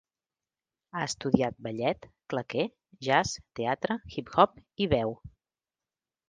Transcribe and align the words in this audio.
Ha 0.93 1.01
estudiat 1.09 1.59
ballet, 1.67 2.07
claqué, 2.35 2.65
jazz, 3.09 3.35
teatre, 3.61 3.99
hip-hop 4.17 4.57
i 4.87 4.91
veu. 4.97 5.15